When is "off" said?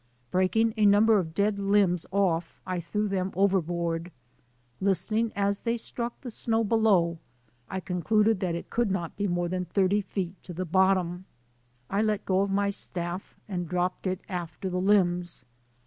2.09-2.59